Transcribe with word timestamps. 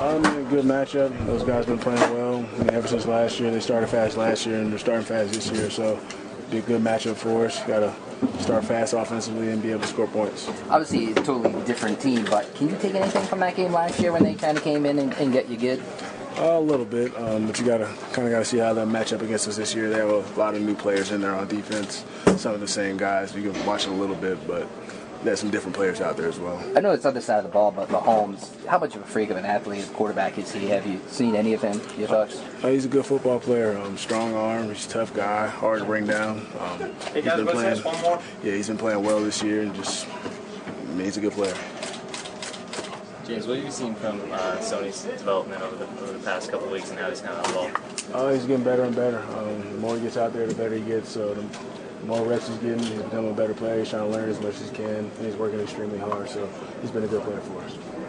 Mean, 0.00 0.24
a 0.24 0.48
good 0.48 0.64
matchup. 0.64 1.26
Those 1.26 1.42
guys 1.42 1.66
been 1.66 1.78
playing 1.78 2.00
well. 2.14 2.36
I 2.38 2.58
mean, 2.58 2.70
ever 2.70 2.88
since 2.88 3.04
last 3.04 3.38
year, 3.38 3.50
they 3.50 3.60
started 3.60 3.86
fast 3.88 4.16
last 4.16 4.46
year, 4.46 4.58
and 4.58 4.72
they're 4.72 4.78
starting 4.78 5.04
fast 5.04 5.34
this 5.34 5.50
year. 5.50 5.68
So, 5.68 6.00
be 6.50 6.58
a 6.58 6.62
good 6.62 6.80
matchup 6.80 7.16
for 7.16 7.44
us. 7.44 7.62
Got 7.64 7.80
to 7.80 8.42
start 8.42 8.64
fast 8.64 8.94
offensively 8.94 9.50
and 9.50 9.62
be 9.62 9.70
able 9.72 9.82
to 9.82 9.86
score 9.86 10.06
points. 10.06 10.48
Obviously, 10.70 11.04
it's 11.06 11.20
a 11.20 11.24
totally 11.24 11.52
different 11.66 12.00
team, 12.00 12.24
but 12.30 12.52
can 12.54 12.70
you 12.70 12.76
take 12.78 12.94
anything 12.94 13.22
from 13.24 13.40
that 13.40 13.56
game 13.56 13.72
last 13.72 14.00
year 14.00 14.10
when 14.10 14.24
they 14.24 14.34
kind 14.34 14.56
of 14.56 14.64
came 14.64 14.86
in 14.86 14.98
and, 14.98 15.12
and 15.14 15.34
get 15.34 15.50
you 15.50 15.58
good? 15.58 15.82
Uh, 16.38 16.58
a 16.58 16.60
little 16.60 16.86
bit, 16.86 17.14
um, 17.18 17.46
but 17.46 17.58
you 17.58 17.66
gotta 17.66 17.84
kind 18.12 18.26
of 18.26 18.32
gotta 18.32 18.44
see 18.44 18.56
how 18.56 18.72
that 18.72 18.86
match 18.86 19.12
up 19.12 19.20
against 19.20 19.48
us 19.48 19.56
this 19.58 19.74
year. 19.74 19.90
They 19.90 19.98
have 19.98 20.08
a 20.08 20.40
lot 20.40 20.54
of 20.54 20.62
new 20.62 20.74
players 20.74 21.10
in 21.10 21.20
there 21.20 21.34
on 21.34 21.46
defense. 21.46 22.04
Some 22.38 22.54
of 22.54 22.60
the 22.60 22.68
same 22.68 22.96
guys. 22.96 23.34
You 23.34 23.52
can 23.52 23.66
watch 23.66 23.86
it 23.86 23.90
a 23.90 23.94
little 23.94 24.16
bit, 24.16 24.38
but 24.46 24.66
there's 25.22 25.38
some 25.40 25.50
different 25.50 25.76
players 25.76 26.00
out 26.00 26.16
there 26.16 26.28
as 26.28 26.38
well. 26.38 26.62
I 26.76 26.80
know 26.80 26.92
it's 26.92 27.04
other 27.04 27.20
side 27.20 27.38
of 27.38 27.44
the 27.44 27.50
ball, 27.50 27.70
but 27.70 27.88
Mahomes, 27.88 28.64
how 28.66 28.78
much 28.78 28.94
of 28.96 29.02
a 29.02 29.04
freak 29.04 29.30
of 29.30 29.36
an 29.36 29.44
athlete, 29.44 29.86
quarterback 29.92 30.38
is 30.38 30.50
he? 30.52 30.66
Have 30.68 30.86
you 30.86 31.00
seen 31.08 31.36
any 31.36 31.52
of 31.52 31.60
him? 31.62 31.80
Your 31.98 32.08
thoughts? 32.08 32.40
Uh, 32.62 32.68
he's 32.68 32.86
a 32.86 32.88
good 32.88 33.04
football 33.04 33.38
player. 33.38 33.76
Um, 33.78 33.96
strong 33.98 34.34
arm. 34.34 34.68
He's 34.68 34.86
a 34.86 34.90
tough 34.90 35.14
guy. 35.14 35.46
Hard 35.46 35.80
to 35.80 35.84
bring 35.84 36.06
down. 36.06 36.46
Um, 36.58 36.92
Hey 37.12 37.20
guys, 37.22 37.36
been 37.36 37.46
let's 37.46 37.80
playing- 37.80 37.82
one 37.82 38.00
more. 38.02 38.22
Yeah, 38.42 38.52
he's 38.54 38.68
been 38.68 38.78
playing 38.78 39.02
well 39.02 39.20
this 39.20 39.42
year, 39.42 39.62
and 39.62 39.74
just 39.74 40.06
I 40.08 40.92
mean, 40.92 41.04
he's 41.04 41.16
a 41.16 41.20
good 41.20 41.32
player. 41.32 41.54
James, 43.26 43.46
what 43.46 43.56
have 43.56 43.64
you 43.64 43.70
seen 43.70 43.94
from 43.94 44.20
uh, 44.32 44.56
Sony's 44.56 45.04
development 45.04 45.62
over 45.62 45.76
the, 45.76 45.84
over 46.02 46.12
the 46.14 46.18
past 46.24 46.50
couple 46.50 46.66
of 46.66 46.72
weeks 46.72 46.90
and 46.90 46.98
how 46.98 47.08
he's 47.10 47.20
kind 47.20 47.34
of 47.38 47.48
evolved? 47.50 47.76
Oh, 48.12 48.28
he's 48.32 48.44
getting 48.44 48.64
better 48.64 48.82
and 48.82 48.96
better. 48.96 49.20
Um, 49.38 49.60
the 49.60 49.78
more 49.78 49.94
he 49.96 50.02
gets 50.02 50.16
out 50.16 50.32
there, 50.32 50.46
the 50.48 50.54
better 50.54 50.74
he 50.74 50.80
gets. 50.80 51.10
So 51.10 51.34
the 51.34 51.44
more 52.04 52.24
reps 52.24 52.48
he's 52.48 52.56
getting, 52.58 52.78
he's 52.78 53.02
becoming 53.02 53.30
a 53.30 53.34
better 53.34 53.54
player. 53.54 53.80
He's 53.80 53.90
trying 53.90 54.10
to 54.10 54.16
learn 54.16 54.28
as 54.28 54.40
much 54.40 54.54
as 54.54 54.70
he 54.70 54.76
can, 54.76 54.86
and 54.86 55.26
he's 55.26 55.36
working 55.36 55.60
extremely 55.60 55.98
hard. 55.98 56.28
So 56.28 56.48
he's 56.80 56.90
been 56.90 57.04
a 57.04 57.08
good 57.08 57.22
player 57.22 57.40
for 57.40 57.62
us. 57.62 58.00